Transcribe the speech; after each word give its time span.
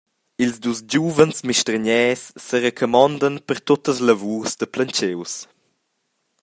Ils 0.43 0.57
dus 0.63 0.79
giuvens 0.91 1.37
mistergners 1.47 2.23
serecamondan 2.47 3.35
per 3.47 3.57
tuttas 3.67 3.99
lavurs 4.07 4.51
da 4.59 4.65
plantschius. 4.73 5.33